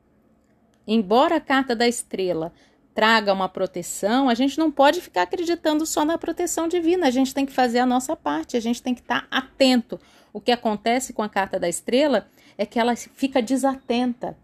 Embora 0.88 1.36
a 1.36 1.41
carta 1.41 1.76
da 1.76 1.88
estrela 1.88 2.52
traga 2.93 3.34
uma 3.34 3.47
proteção, 3.47 4.30
a 4.30 4.34
gente 4.34 4.58
não 4.58 4.71
pode 4.71 4.99
ficar 4.99 5.23
acreditando 5.23 5.86
só 5.86 6.04
na 6.04 6.17
proteção 6.17 6.67
divina. 6.67 7.08
A 7.08 7.12
gente 7.12 7.34
tem 7.34 7.45
que 7.45 7.52
fazer 7.52 7.80
a 7.80 7.86
nossa 7.86 8.15
parte, 8.15 8.58
a 8.58 8.60
gente 8.60 8.82
tem 8.82 8.93
que 8.93 9.02
estar 9.02 9.28
atento. 9.32 9.99
O 10.34 10.41
que 10.41 10.52
acontece 10.52 11.13
com 11.13 11.23
a 11.23 11.30
carta 11.30 11.60
da 11.60 11.69
estrela 11.69 12.28
é 12.58 12.65
que 12.65 12.80
ela 12.80 12.95
fica 12.95 13.41
desatenta. 13.41 14.38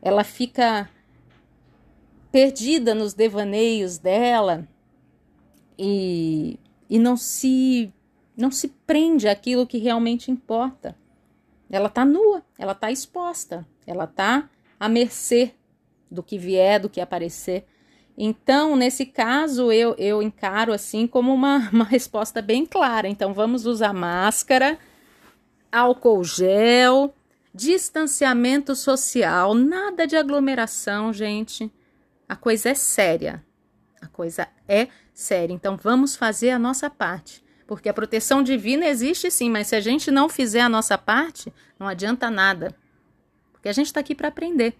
Ela 0.00 0.24
fica 0.24 0.88
perdida 2.30 2.94
nos 2.94 3.12
devaneios 3.12 3.98
dela 3.98 4.66
e, 5.76 6.58
e 6.88 6.98
não 6.98 7.16
se 7.16 7.92
não 8.36 8.50
se 8.50 8.68
prende 8.68 9.28
àquilo 9.28 9.66
que 9.66 9.76
realmente 9.76 10.30
importa. 10.30 10.96
Ela 11.68 11.88
está 11.88 12.04
nua, 12.04 12.42
ela 12.58 12.72
está 12.72 12.90
exposta, 12.90 13.66
ela 13.86 14.04
está 14.04 14.48
à 14.78 14.88
mercê 14.88 15.54
do 16.10 16.22
que 16.22 16.36
vier, 16.36 16.80
do 16.80 16.88
que 16.88 17.00
aparecer. 17.00 17.64
Então, 18.16 18.76
nesse 18.76 19.06
caso, 19.06 19.72
eu, 19.72 19.94
eu 19.96 20.22
encaro 20.22 20.72
assim 20.72 21.06
como 21.06 21.32
uma, 21.32 21.68
uma 21.72 21.84
resposta 21.84 22.42
bem 22.42 22.66
clara. 22.66 23.08
Então, 23.08 23.32
vamos 23.32 23.64
usar 23.64 23.92
máscara, 23.92 24.78
álcool 25.70 26.24
gel, 26.24 27.14
distanciamento 27.54 28.74
social, 28.74 29.54
nada 29.54 30.06
de 30.06 30.16
aglomeração, 30.16 31.12
gente. 31.12 31.72
A 32.28 32.36
coisa 32.36 32.70
é 32.70 32.74
séria. 32.74 33.44
A 34.00 34.06
coisa 34.06 34.48
é 34.68 34.88
séria. 35.14 35.54
Então, 35.54 35.76
vamos 35.76 36.16
fazer 36.16 36.50
a 36.50 36.58
nossa 36.58 36.90
parte. 36.90 37.42
Porque 37.66 37.88
a 37.88 37.94
proteção 37.94 38.42
divina 38.42 38.86
existe 38.86 39.30
sim, 39.30 39.48
mas 39.48 39.68
se 39.68 39.76
a 39.76 39.80
gente 39.80 40.10
não 40.10 40.28
fizer 40.28 40.60
a 40.60 40.68
nossa 40.68 40.98
parte, 40.98 41.52
não 41.78 41.86
adianta 41.86 42.28
nada. 42.28 42.74
Porque 43.52 43.68
a 43.68 43.72
gente 43.72 43.86
está 43.86 44.00
aqui 44.00 44.14
para 44.14 44.28
aprender. 44.28 44.74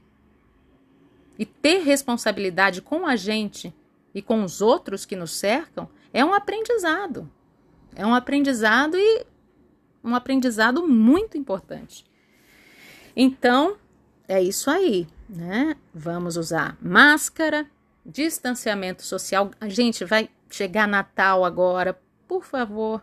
E 1.41 1.47
ter 1.47 1.79
responsabilidade 1.79 2.83
com 2.83 3.07
a 3.07 3.17
gente 3.17 3.75
e 4.15 4.21
com 4.21 4.45
os 4.45 4.61
outros 4.61 5.07
que 5.07 5.17
nos 5.17 5.31
cercam 5.31 5.89
é 6.13 6.23
um 6.23 6.35
aprendizado. 6.35 7.33
É 7.97 8.05
um 8.05 8.15
aprendizado 8.15 8.99
e 8.99 9.25
um 10.05 10.15
aprendizado 10.15 10.87
muito 10.87 11.39
importante. 11.39 12.05
Então, 13.17 13.79
é 14.29 14.43
isso 14.43 14.71
aí, 14.71 15.09
né? 15.27 15.77
Vamos 15.95 16.37
usar 16.37 16.77
máscara, 16.79 17.67
distanciamento 18.05 19.03
social. 19.03 19.51
A 19.59 19.69
gente 19.71 20.05
vai 20.05 20.29
chegar 20.51 20.87
Natal 20.87 21.43
agora, 21.43 21.99
por 22.29 22.45
favor, 22.45 23.03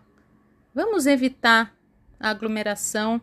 vamos 0.76 1.08
evitar 1.08 1.76
a 2.20 2.30
aglomeração. 2.30 3.20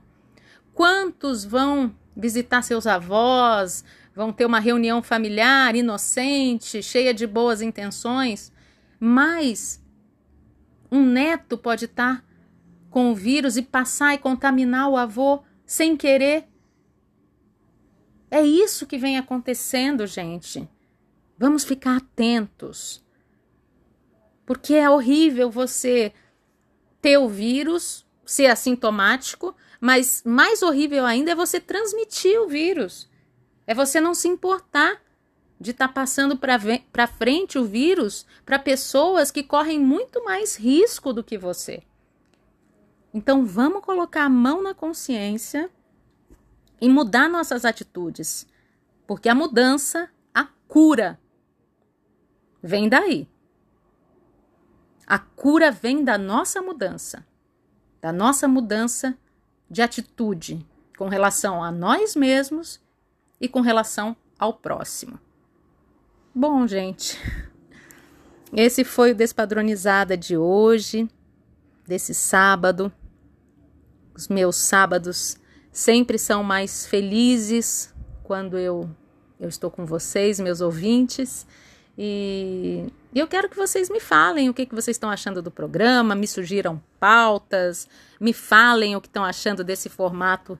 Quantos 0.75 1.45
vão 1.45 1.95
visitar 2.17 2.63
seus 2.63 2.85
avós, 2.85 3.85
vão 4.15 4.33
ter 4.33 4.47
uma 4.47 4.61
reunião 4.61 5.03
familiar 5.03 5.75
inocente, 5.75 6.83
cheia 6.83 7.13
de 7.13 7.27
boas 7.27 7.61
intenções, 7.61 8.53
mas 9.01 9.83
um 10.91 11.05
neto 11.05 11.59
pode 11.59 11.87
estar 11.87 12.25
com 12.91 13.11
o 13.11 13.15
vírus 13.15 13.57
e 13.57 13.63
passar 13.63 14.15
e 14.15 14.19
contaminar 14.19 14.89
o 14.89 14.97
avô 14.97 15.43
sem 15.67 15.97
querer. 15.97 16.47
É 18.31 18.41
isso 18.41 18.87
que 18.87 18.97
vem 18.97 19.19
acontecendo, 19.19 20.07
gente. 20.07 20.69
Vamos 21.37 21.65
ficar 21.65 21.97
atentos. 21.97 23.05
Porque 24.47 24.75
é 24.75 24.89
horrível 24.89 25.51
você 25.51 26.13
ter 27.01 27.19
o 27.19 27.29
vírus, 27.29 28.07
ser 28.25 28.47
assintomático, 28.47 29.55
mas 29.81 30.23
mais 30.25 30.63
horrível 30.63 31.05
ainda 31.05 31.33
é 31.33 31.35
você 31.35 31.59
transmitir 31.59 32.41
o 32.41 32.49
vírus. 32.49 33.09
É 33.67 33.75
você 33.75 34.01
não 34.01 34.15
se 34.15 34.29
importar 34.29 35.01
de 35.61 35.71
estar 35.71 35.89
tá 35.89 35.95
passando 35.95 36.37
para 36.37 37.07
frente 37.07 37.59
o 37.59 37.65
vírus 37.65 38.27
para 38.45 38.59
pessoas 38.59 39.31
que 39.31 39.43
correm 39.43 39.81
muito 39.81 40.25
mais 40.25 40.57
risco 40.57 41.13
do 41.13 41.25
que 41.25 41.39
você. 41.39 41.83
Então 43.13 43.47
vamos 43.47 43.85
colocar 43.85 44.25
a 44.25 44.29
mão 44.29 44.63
na 44.63 44.75
consciência 44.75 45.71
e 46.81 46.89
mudar 46.89 47.29
nossas 47.29 47.65
atitudes, 47.65 48.47
porque 49.07 49.29
a 49.29 49.35
mudança, 49.35 50.11
a 50.35 50.45
cura, 50.67 51.19
vem 52.63 52.89
daí. 52.89 53.29
A 55.07 55.19
cura 55.19 55.71
vem 55.71 56.03
da 56.03 56.19
nossa 56.19 56.61
mudança, 56.61 57.25
da 58.01 58.13
nossa 58.13 58.49
mudança 58.49 59.17
de 59.71 59.81
atitude 59.81 60.67
com 60.99 61.09
relação 61.09 61.63
a 61.63 61.71
nós 61.71 62.17
mesmos 62.17 62.84
e 63.41 63.49
com 63.49 63.61
relação 63.61 64.17
ao 64.39 64.55
próximo. 64.55 65.19
Bom, 66.35 66.67
gente, 66.67 67.19
esse 68.53 68.85
foi 68.85 69.13
o 69.13 69.15
Despadronizada 69.15 70.17
de 70.17 70.37
hoje, 70.37 71.09
desse 71.87 72.15
sábado. 72.15 72.93
Os 74.15 74.29
meus 74.29 74.57
sábados 74.57 75.37
sempre 75.73 76.19
são 76.19 76.43
mais 76.43 76.87
felizes 76.87 77.93
quando 78.23 78.59
eu, 78.59 78.89
eu 79.39 79.49
estou 79.49 79.71
com 79.71 79.85
vocês, 79.85 80.41
meus 80.41 80.61
ouvintes. 80.61 81.47
E 81.97 82.87
eu 83.15 83.29
quero 83.29 83.49
que 83.49 83.57
vocês 83.57 83.89
me 83.89 84.01
falem 84.01 84.49
o 84.49 84.55
que, 84.55 84.67
que 84.67 84.75
vocês 84.75 84.97
estão 84.97 85.11
achando 85.11 85.41
do 85.41 85.51
programa, 85.51 86.15
me 86.15 86.27
sugiram 86.27 86.83
pautas, 86.99 87.89
me 88.21 88.33
falem 88.33 88.97
o 88.97 89.01
que 89.01 89.07
estão 89.07 89.25
achando 89.25 89.63
desse 89.63 89.89
formato 89.89 90.59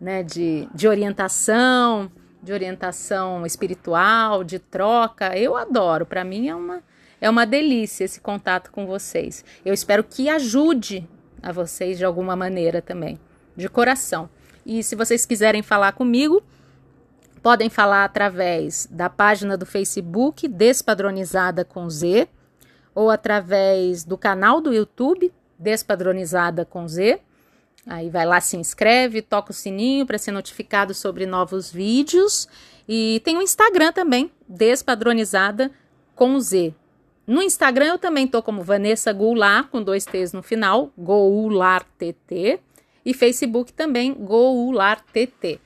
né, 0.00 0.22
de, 0.22 0.68
de 0.74 0.86
orientação, 0.88 2.10
de 2.42 2.52
orientação 2.52 3.44
espiritual, 3.46 4.44
de 4.44 4.58
troca. 4.58 5.36
Eu 5.36 5.56
adoro, 5.56 6.06
para 6.06 6.24
mim 6.24 6.48
é 6.48 6.54
uma, 6.54 6.82
é 7.20 7.28
uma 7.28 7.46
delícia 7.46 8.04
esse 8.04 8.20
contato 8.20 8.70
com 8.70 8.86
vocês. 8.86 9.44
Eu 9.64 9.74
espero 9.74 10.04
que 10.04 10.28
ajude 10.28 11.08
a 11.42 11.52
vocês 11.52 11.98
de 11.98 12.04
alguma 12.04 12.36
maneira 12.36 12.80
também, 12.80 13.18
de 13.56 13.68
coração. 13.68 14.28
E 14.64 14.82
se 14.82 14.96
vocês 14.96 15.24
quiserem 15.24 15.62
falar 15.62 15.92
comigo, 15.92 16.42
Podem 17.46 17.70
falar 17.70 18.04
através 18.04 18.88
da 18.90 19.08
página 19.08 19.56
do 19.56 19.64
Facebook 19.64 20.48
Despadronizada 20.48 21.64
com 21.64 21.88
Z 21.88 22.26
ou 22.92 23.08
através 23.08 24.02
do 24.02 24.18
canal 24.18 24.60
do 24.60 24.74
YouTube 24.74 25.32
Despadronizada 25.56 26.64
com 26.64 26.88
Z. 26.88 27.20
Aí 27.86 28.10
vai 28.10 28.26
lá, 28.26 28.40
se 28.40 28.56
inscreve, 28.56 29.22
toca 29.22 29.52
o 29.52 29.54
sininho 29.54 30.04
para 30.04 30.18
ser 30.18 30.32
notificado 30.32 30.92
sobre 30.92 31.24
novos 31.24 31.70
vídeos. 31.70 32.48
E 32.88 33.20
tem 33.24 33.36
o 33.36 33.42
Instagram 33.42 33.92
também, 33.92 34.30
Despadronizada 34.48 35.70
com 36.14 36.38
Z. 36.40 36.74
No 37.26 37.42
Instagram 37.42 37.86
eu 37.86 37.98
também 37.98 38.26
tô 38.26 38.42
como 38.42 38.62
Vanessa 38.62 39.12
Goulart, 39.12 39.68
com 39.68 39.82
dois 39.82 40.04
T's 40.04 40.32
no 40.32 40.42
final, 40.42 40.92
Goulart 40.98 41.86
TT. 41.98 42.60
E 43.04 43.14
Facebook 43.14 43.72
também, 43.72 44.12
Goulart 44.12 45.04
TT. 45.12 45.60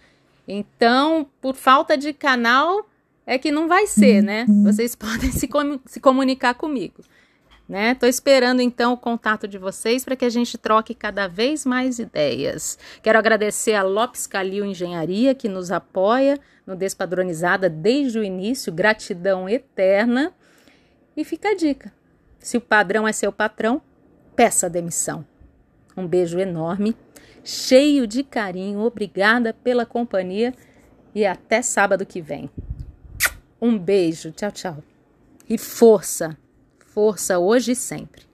Então, 0.47 1.27
por 1.41 1.55
falta 1.55 1.97
de 1.97 2.13
canal, 2.13 2.87
é 3.27 3.39
que 3.39 3.51
não 3.53 3.69
vai 3.69 3.87
ser, 3.87 4.23
né? 4.23 4.45
Vocês 4.63 4.95
podem 4.97 5.31
se, 5.31 5.49
com 5.49 5.79
se 5.87 6.01
comunicar 6.01 6.55
comigo. 6.55 7.03
Né? 7.71 7.95
Tô 7.95 8.05
esperando 8.07 8.61
então 8.61 8.95
o 8.95 8.97
contato 8.97 9.47
de 9.47 9.57
vocês 9.57 10.05
para 10.05 10.17
que 10.17 10.25
a 10.25 10.29
gente 10.29 10.59
troque 10.59 10.93
cada 10.93 11.29
vez 11.29 11.65
mais 11.65 12.01
ideias. 12.01 12.77
Quero 13.01 13.17
agradecer 13.17 13.75
a 13.75 13.85
Lopes 13.85 14.27
Calil 14.27 14.65
Engenharia 14.65 15.37
que 15.37 15.49
nos 15.49 15.71
apoia 15.71 16.37
no 16.67 16.75
Despadronizada 16.75 17.71
desde 17.71 18.19
o 18.19 18.25
início, 18.25 18.73
gratidão 18.73 19.49
eterna. 19.49 20.33
E 21.17 21.23
fica 21.23 21.51
a 21.51 21.55
dica: 21.55 21.93
se 22.41 22.57
o 22.57 22.61
padrão 22.61 23.07
é 23.07 23.13
seu 23.13 23.31
patrão, 23.31 23.81
peça 24.35 24.69
demissão. 24.69 25.25
Um 25.97 26.09
beijo 26.09 26.41
enorme 26.41 26.97
cheio 27.45 28.05
de 28.05 28.25
carinho. 28.25 28.81
Obrigada 28.81 29.55
pela 29.55 29.87
companhia 29.87 30.53
e 31.15 31.25
até 31.25 31.63
sábado 31.63 32.05
que 32.05 32.21
vem. 32.21 32.51
Um 33.63 33.79
beijo, 33.79 34.33
tchau, 34.33 34.51
tchau. 34.51 34.85
E 35.49 35.57
força, 35.57 36.37
força 37.01 37.39
hoje 37.39 37.73
e 37.73 37.75
sempre. 37.75 38.30